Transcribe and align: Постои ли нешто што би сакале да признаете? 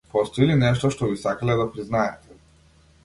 Постои 0.11 0.47
ли 0.51 0.55
нешто 0.61 0.91
што 0.95 1.09
би 1.11 1.19
сакале 1.25 1.59
да 1.63 1.69
признаете? 1.77 2.41